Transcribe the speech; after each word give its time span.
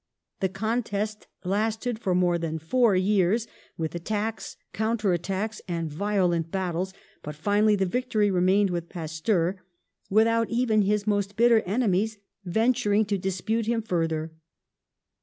The 0.39 0.49
contest 0.49 1.27
lasted 1.43 1.99
for 1.99 2.15
more 2.15 2.39
than 2.39 2.57
four 2.57 2.95
years, 2.95 3.45
with 3.77 3.93
attacks, 3.93 4.57
counter 4.73 5.13
attacks 5.13 5.61
and 5.67 5.91
violent 5.91 6.49
battles, 6.49 6.91
but 7.21 7.35
finally 7.35 7.75
the 7.75 7.85
vic 7.85 8.09
tory 8.09 8.31
remained 8.31 8.71
with 8.71 8.89
Pasteur, 8.89 9.57
without 10.09 10.49
even 10.49 10.81
his 10.81 11.05
most 11.05 11.35
bitter 11.35 11.59
enemies 11.67 12.17
venturing 12.43 13.05
to 13.05 13.19
dispute 13.19 13.67
him 13.67 13.83
further. 13.83 14.31